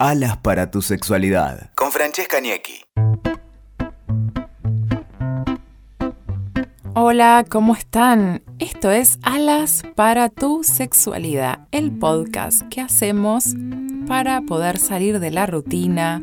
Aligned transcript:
Alas 0.00 0.36
para 0.38 0.72
tu 0.72 0.82
sexualidad. 0.82 1.70
Con 1.76 1.92
Francesca 1.92 2.40
Niecki. 2.40 2.84
Hola, 6.94 7.44
¿cómo 7.48 7.76
están? 7.76 8.42
Esto 8.58 8.90
es 8.90 9.20
Alas 9.22 9.84
para 9.94 10.30
tu 10.30 10.64
sexualidad, 10.64 11.68
el 11.70 11.92
podcast 11.92 12.62
que 12.70 12.80
hacemos 12.80 13.54
para 14.08 14.40
poder 14.40 14.78
salir 14.78 15.20
de 15.20 15.30
la 15.30 15.46
rutina, 15.46 16.20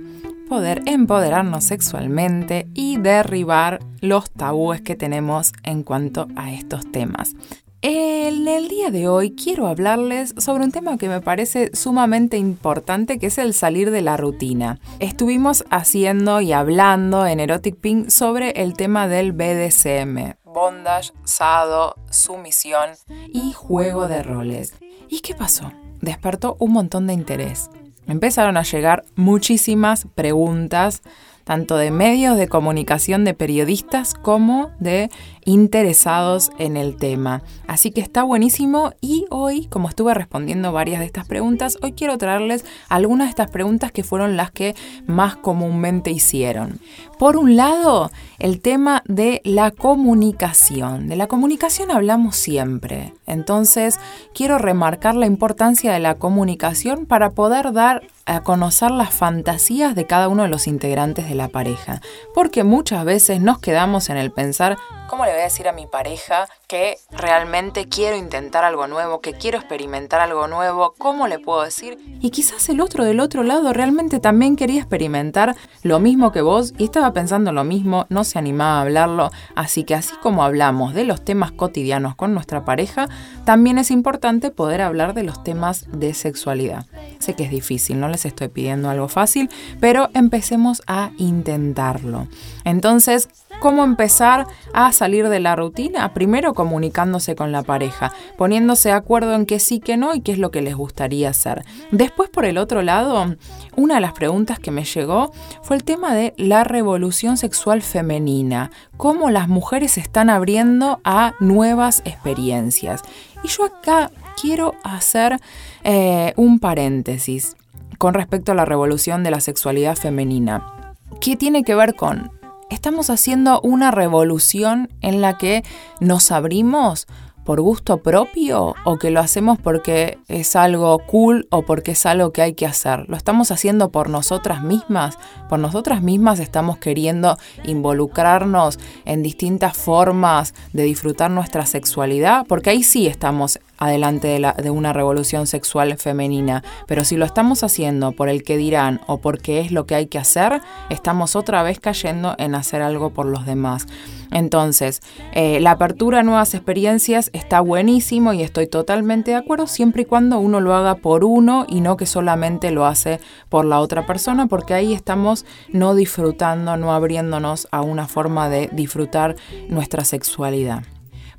poder 0.50 0.82
empoderarnos 0.86 1.64
sexualmente 1.64 2.68
y 2.74 2.98
derribar 2.98 3.80
los 4.02 4.32
tabúes 4.32 4.82
que 4.82 4.98
tenemos 4.98 5.54
en 5.64 5.84
cuanto 5.84 6.28
a 6.36 6.52
estos 6.52 6.92
temas. 6.92 7.36
En 7.84 8.48
el 8.48 8.68
día 8.68 8.92
de 8.92 9.08
hoy 9.08 9.34
quiero 9.36 9.66
hablarles 9.66 10.36
sobre 10.38 10.64
un 10.64 10.72
tema 10.72 11.00
que 11.00 11.10
me 11.10 11.20
parece 11.20 11.72
sumamente 11.74 12.38
importante, 12.38 13.18
que 13.18 13.26
es 13.26 13.40
el 13.40 13.56
salir 13.56 13.90
de 13.90 14.04
la 14.04 14.18
rutina. 14.18 14.80
Estuvimos 15.00 15.66
haciendo 15.72 16.42
y 16.42 16.54
hablando 16.54 17.26
en 17.26 17.40
Erotic 17.40 17.78
Pink 17.78 18.10
sobre 18.10 18.52
el 18.52 18.76
tema 18.76 19.08
del 19.08 19.32
BDSM, 19.32 20.36
bondage, 20.46 21.12
sado, 21.24 21.96
sumisión 22.12 22.92
y 23.34 23.54
juego 23.54 24.08
de 24.08 24.22
roles. 24.22 24.76
¿Y 25.10 25.22
qué 25.22 25.34
pasó? 25.34 25.72
Despertó 26.02 26.58
un 26.60 26.74
montón 26.74 27.08
de 27.08 27.14
interés. 27.14 27.72
Empezaron 28.06 28.58
a 28.58 28.64
llegar 28.64 29.06
muchísimas 29.16 30.06
preguntas 30.14 31.02
tanto 31.52 31.76
de 31.76 31.92
medios 31.92 32.38
de 32.38 32.48
comunicación 32.48 33.26
de 33.26 33.34
periodistas 33.34 34.14
como 34.14 34.72
de 34.80 35.10
interesados 35.44 36.50
en 36.60 36.78
el 36.78 36.96
tema. 36.96 37.44
Así 37.68 37.92
que 37.92 38.00
está 38.00 38.24
buenísimo 38.24 38.94
y 39.02 39.26
hoy, 39.30 39.66
como 39.66 39.90
estuve 39.90 40.14
respondiendo 40.14 40.72
varias 40.72 41.02
de 41.02 41.08
estas 41.08 41.28
preguntas, 41.28 41.78
hoy 41.82 41.92
quiero 41.92 42.18
traerles 42.18 42.64
algunas 42.88 43.28
de 43.28 43.32
estas 43.32 43.52
preguntas 43.52 43.92
que 43.92 44.06
fueron 44.06 44.38
las 44.38 44.52
que 44.52 44.76
más 45.08 45.36
comúnmente 45.36 46.10
hicieron. 46.10 46.80
Por 47.20 47.36
un 47.36 47.58
lado, 47.58 48.12
el 48.40 48.62
tema 48.62 49.04
de 49.06 49.42
la 49.44 49.72
comunicación. 49.72 51.10
De 51.10 51.18
la 51.18 51.28
comunicación 51.28 51.92
hablamos 51.92 52.38
siempre. 52.38 53.14
Entonces, 53.28 54.00
quiero 54.34 54.58
remarcar 54.58 55.16
la 55.16 55.26
importancia 55.26 55.92
de 55.92 56.00
la 56.00 56.16
comunicación 56.16 57.06
para 57.06 57.32
poder 57.32 57.74
dar 57.74 58.04
a 58.26 58.42
conocer 58.42 58.92
las 58.92 59.14
fantasías 59.14 59.96
de 59.96 60.06
cada 60.06 60.28
uno 60.28 60.44
de 60.44 60.50
los 60.50 60.68
integrantes 60.68 61.28
de 61.28 61.36
la 61.36 61.48
pareja. 61.50 62.02
Porque 62.34 62.64
muchas 62.64 63.06
veces 63.06 63.42
nos 63.42 63.60
quedamos 63.60 64.10
en 64.10 64.18
el 64.18 64.32
pensar, 64.32 64.78
¿cómo 65.10 65.26
le 65.26 65.32
voy 65.32 65.42
a 65.42 65.44
decir 65.44 65.68
a 65.68 65.74
mi 65.74 65.88
pareja 65.88 66.48
que 66.72 66.96
realmente 67.12 67.90
quiero 67.90 68.16
intentar 68.16 68.64
algo 68.64 68.88
nuevo, 68.88 69.20
que 69.20 69.34
quiero 69.34 69.58
experimentar 69.58 70.22
algo 70.22 70.48
nuevo? 70.48 70.94
¿Cómo 70.98 71.28
le 71.28 71.38
puedo 71.38 71.64
decir? 71.64 71.98
Y 72.22 72.30
quizás 72.30 72.70
el 72.70 72.80
otro 72.80 73.04
del 73.04 73.20
otro 73.20 73.44
lado 73.44 73.74
realmente 73.74 74.22
también 74.22 74.56
quería 74.56 74.80
experimentar 74.80 75.58
lo 75.84 76.00
mismo 76.00 76.32
que 76.32 76.40
vos 76.40 76.74
y 76.78 76.86
estaba 76.86 77.12
pensando 77.12 77.52
lo 77.52 77.66
mismo, 77.66 78.06
no 78.08 78.24
se 78.24 78.40
animaba 78.40 78.78
a 78.78 78.82
hablarlo. 78.84 79.32
Así 79.54 79.84
que 79.84 79.96
así 79.96 80.14
como 80.24 80.46
hablamos 80.46 80.94
de 80.94 81.04
los 81.04 81.26
temas 81.26 81.52
cotidianos 81.52 82.16
con 82.16 82.34
nuestra 82.34 82.64
pareja, 82.64 83.10
también 83.44 83.78
es 83.78 83.92
importante 83.92 84.50
poder 84.50 84.80
hablar 84.80 85.14
de 85.14 85.24
los 85.24 85.44
temas 85.44 85.88
de 85.92 86.14
sexualidad. 86.14 86.86
Sé 87.20 87.34
que 87.34 87.44
es 87.44 87.52
difícil, 87.52 88.00
no 88.00 88.08
les 88.08 88.24
estoy 88.24 88.48
pidiendo 88.48 88.90
algo 88.90 89.10
fácil, 89.10 89.50
pero 89.82 90.10
empecemos 90.14 90.84
a 90.88 91.12
intentarlo. 91.18 92.30
Entonces, 92.64 93.28
¿cómo 93.62 93.84
empezar 93.84 94.48
a 94.74 94.92
salir 94.92 95.30
de 95.30 95.40
la 95.40 95.56
rutina? 95.56 96.14
Primero 96.16 96.56
comunicándose 96.56 97.36
con 97.36 97.52
la 97.52 97.62
pareja, 97.62 98.12
poniéndose 98.36 98.90
de 98.90 98.96
acuerdo 98.96 99.36
en 99.36 99.46
qué 99.46 99.60
sí, 99.60 99.80
qué 99.80 99.98
no 99.98 100.16
y 100.16 100.22
qué 100.22 100.32
es 100.32 100.40
lo 100.40 100.50
que 100.50 100.64
les 100.64 100.76
gustaría 100.76 101.30
hacer. 101.30 101.64
Después, 101.92 102.30
por 102.32 102.46
el 102.46 102.58
otro 102.58 102.82
lado, 102.82 103.36
una 103.76 103.96
de 103.96 104.02
las 104.02 104.14
preguntas 104.14 104.58
que 104.58 104.72
me 104.72 104.84
llegó 104.84 105.32
fue 105.62 105.76
el 105.76 105.84
tema 105.84 106.16
de 106.16 106.34
la 106.38 106.64
revolución 106.64 107.38
sexual 107.38 107.84
femenina, 107.84 108.72
cómo 108.98 109.30
las 109.30 109.48
mujeres 109.48 109.92
se 109.92 110.00
están 110.00 110.32
abriendo 110.32 111.00
a 111.04 111.34
nuevas 111.40 112.02
experiencias. 112.04 113.04
Y 113.44 113.48
yo 113.48 113.66
acá 113.66 114.10
quiero 114.42 114.74
hacer 114.84 115.40
eh, 115.84 116.34
un 116.36 116.60
paréntesis 116.60 117.56
con 118.00 118.16
respecto 118.16 118.54
a 118.54 118.56
la 118.56 118.66
revolución 118.66 119.24
de 119.24 119.30
la 119.30 119.40
sexualidad 119.40 119.96
femenina. 119.96 120.96
¿Qué 121.20 121.36
tiene 121.36 121.64
que 121.64 121.76
ver 121.76 121.94
con? 121.94 122.41
Estamos 122.72 123.10
haciendo 123.10 123.60
una 123.60 123.92
revolución 123.92 124.90
en 125.02 125.20
la 125.20 125.38
que 125.38 125.66
nos 126.00 126.32
abrimos 126.32 127.06
por 127.46 127.62
gusto 127.62 127.98
propio 127.98 128.76
o 128.84 128.98
que 128.98 129.12
lo 129.12 129.20
hacemos 129.20 129.60
porque 129.60 130.20
es 130.28 130.56
algo 130.56 131.00
cool 131.00 131.48
o 131.50 131.64
porque 131.64 131.92
es 131.92 132.06
algo 132.06 132.32
que 132.32 132.42
hay 132.42 132.54
que 132.54 132.66
hacer. 132.66 133.06
Lo 133.10 133.18
estamos 133.18 133.52
haciendo 133.52 133.90
por 133.90 134.10
nosotras 134.10 134.64
mismas. 134.64 135.18
Por 135.50 135.60
nosotras 135.60 136.02
mismas 136.02 136.40
estamos 136.40 136.78
queriendo 136.78 137.38
involucrarnos 137.64 138.80
en 139.06 139.24
distintas 139.24 139.76
formas 139.76 140.54
de 140.74 140.84
disfrutar 140.84 141.32
nuestra 141.32 141.66
sexualidad, 141.66 142.46
porque 142.48 142.70
ahí 142.70 142.84
sí 142.84 143.08
estamos 143.08 143.60
adelante 143.78 144.28
de, 144.28 144.54
de, 144.62 144.70
una 144.70 144.94
revolución 144.94 145.48
sexual 145.48 145.98
femenina. 145.98 146.64
Pero 146.88 147.04
si 147.04 147.18
lo 147.18 147.26
estamos 147.26 147.64
haciendo 147.64 148.12
por 148.12 148.30
el 148.30 148.44
que 148.44 148.58
dirán 148.58 149.02
o 149.08 149.18
porque 149.18 149.60
es 149.60 149.72
lo 149.72 149.86
que 149.86 149.96
hay 149.96 150.06
que 150.06 150.20
hacer, 150.20 150.62
estamos 150.90 151.36
otra 151.36 151.64
vez 151.64 151.80
cayendo 151.80 152.36
en 152.38 152.56
hacer 152.56 152.82
algo 152.82 153.10
por 153.10 153.26
los 153.26 153.46
demás. 153.46 153.88
Entonces, 154.32 155.02
eh, 155.34 155.60
la 155.60 155.72
apertura 155.72 156.20
a 156.20 156.24
nuevas 156.24 156.54
experiencias 156.54 157.30
está 157.34 157.60
buenísimo 157.60 158.34
y 158.34 158.42
estoy 158.42 158.68
totalmente 158.68 159.32
de 159.32 159.38
acuerdo 159.38 159.68
siempre 159.68 160.04
y 160.04 160.06
cuando 160.06 160.40
uno 160.40 160.62
lo 160.62 160.74
haga 160.74 160.96
por 160.96 161.26
uno 161.26 161.66
y 161.68 161.82
no 161.82 161.98
que 161.98 162.06
solamente 162.06 162.72
lo 162.72 162.86
hace 162.86 163.20
por 163.50 163.66
la 163.66 163.80
otra 163.80 164.06
persona, 164.06 164.48
porque 164.48 164.74
ahí 164.74 164.94
estamos 164.94 165.46
no 165.70 165.94
disfrutando, 165.96 166.78
no 166.78 166.94
abriéndonos 166.94 167.68
a 167.72 167.82
una 167.82 168.08
forma 168.08 168.50
de 168.50 168.70
disfrutar 168.72 169.36
nuestra 169.68 170.06
sexualidad. 170.06 170.84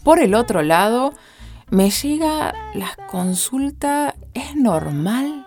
Por 0.05 0.19
el 0.19 0.35
otro 0.35 0.63
lado, 0.63 1.15
me 1.71 1.91
llega 1.91 2.53
la 2.75 2.91
consulta, 3.11 4.15
¿es 4.35 4.55
normal? 4.55 5.47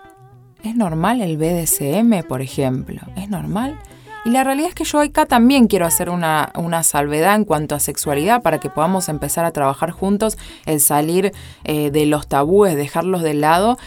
¿Es 0.64 0.76
normal 0.76 1.22
el 1.22 1.38
BDSM, 1.38 2.28
por 2.28 2.42
ejemplo? 2.42 3.02
¿Es 3.16 3.30
normal? 3.30 3.78
Y 4.26 4.32
la 4.32 4.44
realidad 4.44 4.70
es 4.70 4.76
que 4.76 4.86
yo 4.86 5.02
acá 5.02 5.28
también 5.28 5.68
quiero 5.68 5.86
hacer 5.86 6.10
una, 6.10 6.52
salvedad 6.82 7.36
en 7.36 7.46
cuanto 7.46 7.76
a 7.76 7.80
sexualidad 7.80 8.42
para 8.42 8.60
que 8.60 8.72
podamos 8.72 9.08
empezar 9.08 9.46
a 9.46 9.52
trabajar 9.52 9.92
juntos, 9.92 10.36
el 10.66 10.82
salir 10.82 11.32
eh, 11.64 11.92
de 11.92 12.08
los 12.08 12.28
tabúes, 12.28 12.76
dejarlos 12.76 13.22
de 13.22 13.36
lado 13.36 13.78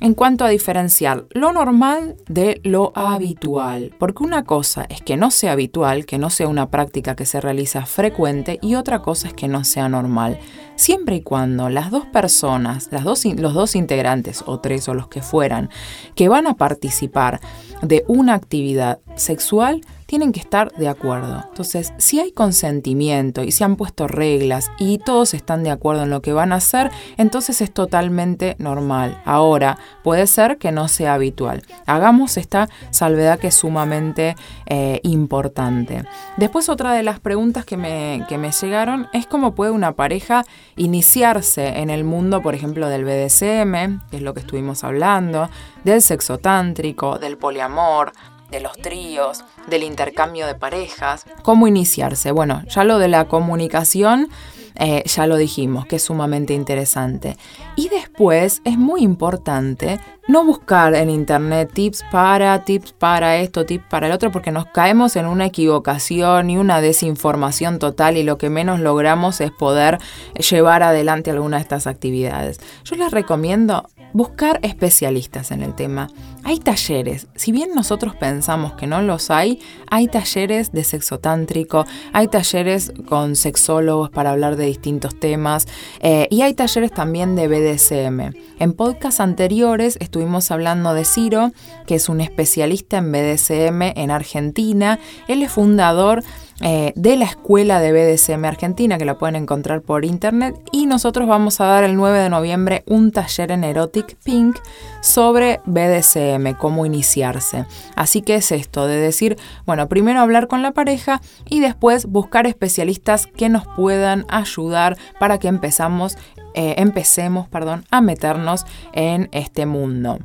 en 0.00 0.12
cuanto 0.12 0.44
a 0.44 0.50
diferenciar 0.50 1.24
lo 1.30 1.54
normal 1.54 2.16
de 2.28 2.60
lo 2.62 2.92
habitual. 2.94 3.94
Porque 3.98 4.22
una 4.22 4.44
cosa 4.44 4.84
es 4.90 5.00
que 5.00 5.16
no 5.16 5.30
sea 5.30 5.52
habitual, 5.52 6.04
que 6.04 6.18
no 6.18 6.28
sea 6.28 6.48
una 6.48 6.68
práctica 6.68 7.16
que 7.16 7.24
se 7.24 7.40
realiza 7.40 7.86
frecuente, 7.86 8.58
y 8.60 8.74
otra 8.74 9.00
cosa 9.00 9.28
es 9.28 9.34
que 9.34 9.48
no 9.48 9.64
sea 9.64 9.88
normal. 9.88 10.38
Siempre 10.76 11.16
y 11.16 11.22
cuando 11.22 11.70
las 11.70 11.90
dos 11.90 12.04
personas, 12.06 12.88
las 12.90 13.02
dos, 13.04 13.24
los 13.24 13.54
dos 13.54 13.74
integrantes, 13.74 14.44
o 14.46 14.60
tres 14.60 14.88
o 14.88 14.94
los 14.94 15.08
que 15.08 15.22
fueran, 15.22 15.70
que 16.14 16.28
van 16.28 16.46
a 16.46 16.54
participar 16.54 17.40
de 17.82 18.04
una 18.08 18.34
actividad 18.34 18.98
sexual, 19.16 19.80
tienen 20.06 20.32
que 20.32 20.40
estar 20.40 20.72
de 20.72 20.88
acuerdo. 20.88 21.44
Entonces, 21.48 21.92
si 21.98 22.20
hay 22.20 22.32
consentimiento 22.32 23.42
y 23.42 23.50
se 23.50 23.64
han 23.64 23.76
puesto 23.76 24.06
reglas 24.06 24.70
y 24.78 24.98
todos 24.98 25.34
están 25.34 25.64
de 25.64 25.70
acuerdo 25.70 26.04
en 26.04 26.10
lo 26.10 26.22
que 26.22 26.32
van 26.32 26.52
a 26.52 26.56
hacer, 26.56 26.90
entonces 27.16 27.60
es 27.60 27.72
totalmente 27.72 28.54
normal. 28.58 29.20
Ahora, 29.24 29.78
puede 30.04 30.26
ser 30.26 30.58
que 30.58 30.72
no 30.72 30.88
sea 30.88 31.14
habitual. 31.14 31.62
Hagamos 31.86 32.36
esta 32.36 32.68
salvedad 32.90 33.38
que 33.38 33.48
es 33.48 33.54
sumamente 33.54 34.36
eh, 34.66 35.00
importante. 35.02 36.04
Después, 36.36 36.68
otra 36.68 36.92
de 36.92 37.02
las 37.02 37.18
preguntas 37.18 37.64
que 37.64 37.76
me, 37.76 38.24
que 38.28 38.38
me 38.38 38.52
llegaron 38.52 39.08
es 39.12 39.26
cómo 39.26 39.54
puede 39.54 39.72
una 39.72 39.92
pareja 39.92 40.44
iniciarse 40.76 41.80
en 41.80 41.90
el 41.90 42.04
mundo, 42.04 42.42
por 42.42 42.54
ejemplo, 42.54 42.88
del 42.88 43.04
BDSM, 43.04 44.00
que 44.10 44.16
es 44.16 44.22
lo 44.22 44.34
que 44.34 44.40
estuvimos 44.40 44.84
hablando, 44.84 45.50
del 45.84 46.00
sexo 46.00 46.38
tántrico, 46.38 47.18
del 47.18 47.36
poliamor, 47.36 48.12
de 48.50 48.60
los 48.60 48.76
tríos, 48.76 49.44
del 49.68 49.82
intercambio 49.82 50.46
de 50.46 50.54
parejas. 50.54 51.24
¿Cómo 51.42 51.66
iniciarse? 51.66 52.30
Bueno, 52.30 52.62
ya 52.68 52.84
lo 52.84 52.98
de 52.98 53.08
la 53.08 53.26
comunicación, 53.26 54.28
eh, 54.76 55.02
ya 55.06 55.26
lo 55.26 55.36
dijimos, 55.36 55.86
que 55.86 55.96
es 55.96 56.02
sumamente 56.02 56.54
interesante. 56.54 57.36
Y 57.76 57.88
después 57.88 58.60
es 58.64 58.78
muy 58.78 59.02
importante 59.02 60.00
no 60.28 60.44
buscar 60.44 60.94
en 60.94 61.08
internet 61.08 61.70
tips 61.72 62.04
para, 62.10 62.64
tips 62.64 62.92
para 62.92 63.36
esto, 63.36 63.64
tips 63.64 63.84
para 63.88 64.06
el 64.08 64.12
otro, 64.12 64.30
porque 64.30 64.50
nos 64.50 64.66
caemos 64.66 65.16
en 65.16 65.26
una 65.26 65.46
equivocación 65.46 66.50
y 66.50 66.58
una 66.58 66.80
desinformación 66.80 67.78
total 67.78 68.16
y 68.16 68.22
lo 68.22 68.36
que 68.36 68.50
menos 68.50 68.80
logramos 68.80 69.40
es 69.40 69.50
poder 69.52 69.98
llevar 70.34 70.82
adelante 70.82 71.30
alguna 71.30 71.56
de 71.58 71.62
estas 71.62 71.86
actividades. 71.86 72.60
Yo 72.84 72.96
les 72.96 73.10
recomiendo 73.12 73.88
buscar 74.12 74.58
especialistas 74.62 75.50
en 75.50 75.62
el 75.62 75.74
tema. 75.74 76.08
Hay 76.46 76.60
talleres. 76.60 77.26
Si 77.34 77.50
bien 77.50 77.70
nosotros 77.74 78.14
pensamos 78.14 78.74
que 78.74 78.86
no 78.86 79.02
los 79.02 79.32
hay, 79.32 79.58
hay 79.90 80.06
talleres 80.06 80.70
de 80.70 80.84
sexo 80.84 81.18
tántrico, 81.18 81.84
hay 82.12 82.28
talleres 82.28 82.92
con 83.08 83.34
sexólogos 83.34 84.10
para 84.10 84.30
hablar 84.30 84.54
de 84.54 84.66
distintos 84.66 85.18
temas 85.18 85.66
eh, 85.98 86.28
y 86.30 86.42
hay 86.42 86.54
talleres 86.54 86.92
también 86.92 87.34
de 87.34 87.48
BDSM. 87.48 88.36
En 88.60 88.72
podcasts 88.74 89.18
anteriores 89.18 89.98
estuvimos 90.00 90.52
hablando 90.52 90.94
de 90.94 91.04
Ciro, 91.04 91.50
que 91.84 91.96
es 91.96 92.08
un 92.08 92.20
especialista 92.20 92.98
en 92.98 93.10
BDSM 93.10 93.82
en 93.96 94.12
Argentina. 94.12 95.00
Él 95.26 95.42
es 95.42 95.50
fundador 95.50 96.22
eh, 96.62 96.94
de 96.96 97.16
la 97.16 97.26
Escuela 97.26 97.80
de 97.80 97.92
BDSM 97.92 98.42
Argentina, 98.46 98.96
que 98.96 99.04
la 99.04 99.18
pueden 99.18 99.36
encontrar 99.36 99.82
por 99.82 100.06
internet. 100.06 100.56
Y 100.72 100.86
nosotros 100.86 101.28
vamos 101.28 101.60
a 101.60 101.66
dar 101.66 101.84
el 101.84 101.96
9 101.96 102.18
de 102.18 102.30
noviembre 102.30 102.82
un 102.86 103.12
taller 103.12 103.52
en 103.52 103.62
Erotic 103.62 104.16
Pink 104.24 104.56
sobre 105.02 105.60
BDSM, 105.66 106.35
cómo 106.56 106.86
iniciarse. 106.86 107.66
Así 107.94 108.22
que 108.22 108.36
es 108.36 108.52
esto 108.52 108.86
de 108.86 108.96
decir, 108.96 109.36
bueno, 109.66 109.88
primero 109.88 110.20
hablar 110.20 110.48
con 110.48 110.62
la 110.62 110.72
pareja 110.72 111.20
y 111.48 111.60
después 111.60 112.06
buscar 112.06 112.46
especialistas 112.46 113.26
que 113.26 113.48
nos 113.48 113.66
puedan 113.66 114.26
ayudar 114.28 114.96
para 115.18 115.38
que 115.38 115.48
empezamos, 115.48 116.16
eh, 116.54 116.74
empecemos 116.78 117.48
perdón, 117.48 117.84
a 117.90 118.00
meternos 118.00 118.66
en 118.92 119.28
este 119.32 119.66
mundo. 119.66 120.18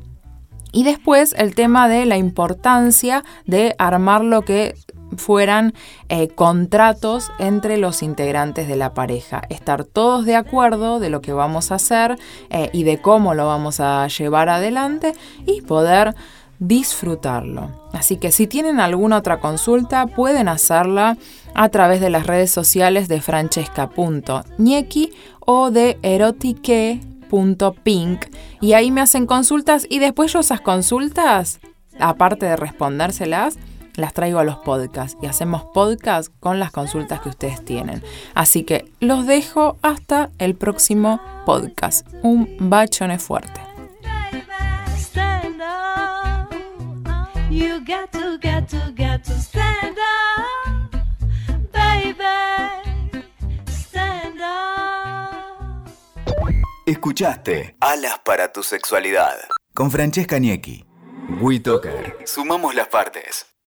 Y 0.72 0.84
después 0.84 1.34
el 1.36 1.54
tema 1.54 1.86
de 1.86 2.06
la 2.06 2.16
importancia 2.16 3.24
de 3.44 3.74
armar 3.78 4.24
lo 4.24 4.42
que 4.42 4.74
fueran 5.16 5.74
eh, 6.08 6.28
contratos 6.28 7.30
entre 7.38 7.76
los 7.76 8.02
integrantes 8.02 8.68
de 8.68 8.76
la 8.76 8.94
pareja. 8.94 9.42
Estar 9.48 9.84
todos 9.84 10.24
de 10.24 10.36
acuerdo 10.36 11.00
de 11.00 11.10
lo 11.10 11.20
que 11.20 11.32
vamos 11.32 11.72
a 11.72 11.76
hacer 11.76 12.18
eh, 12.50 12.70
y 12.72 12.84
de 12.84 13.00
cómo 13.00 13.34
lo 13.34 13.46
vamos 13.46 13.80
a 13.80 14.06
llevar 14.08 14.48
adelante 14.48 15.14
y 15.46 15.62
poder 15.62 16.14
disfrutarlo. 16.58 17.70
Así 17.92 18.16
que 18.16 18.30
si 18.30 18.46
tienen 18.46 18.78
alguna 18.78 19.16
otra 19.18 19.40
consulta 19.40 20.06
pueden 20.06 20.48
hacerla 20.48 21.16
a 21.54 21.68
través 21.70 22.00
de 22.00 22.10
las 22.10 22.26
redes 22.26 22.52
sociales 22.52 23.08
de 23.08 23.20
francesca.ñequi 23.20 25.12
o 25.40 25.72
de 25.72 25.98
erotique.pink 26.02 28.26
y 28.60 28.74
ahí 28.74 28.92
me 28.92 29.00
hacen 29.00 29.26
consultas 29.26 29.86
y 29.90 29.98
después 29.98 30.32
yo 30.32 30.38
esas 30.38 30.60
consultas, 30.60 31.58
aparte 31.98 32.46
de 32.46 32.54
respondérselas, 32.56 33.58
las 33.94 34.12
traigo 34.12 34.38
a 34.38 34.44
los 34.44 34.56
podcasts 34.56 35.16
y 35.22 35.26
hacemos 35.26 35.64
podcast 35.74 36.32
con 36.40 36.58
las 36.58 36.70
consultas 36.70 37.20
que 37.20 37.28
ustedes 37.28 37.64
tienen. 37.64 38.02
Así 38.34 38.64
que 38.64 38.90
los 39.00 39.26
dejo 39.26 39.76
hasta 39.82 40.30
el 40.38 40.54
próximo 40.54 41.20
podcast. 41.46 42.06
Un 42.22 42.56
bachone 42.58 43.18
fuerte. 43.18 43.60
Escuchaste 56.84 57.76
Alas 57.80 58.20
para 58.24 58.52
tu 58.52 58.62
sexualidad 58.62 59.38
con 59.74 59.90
Francesca 59.90 60.38
Niecki. 60.38 60.84
WeToker. 61.40 62.18
Sumamos 62.26 62.74
las 62.74 62.88
partes. 62.88 63.51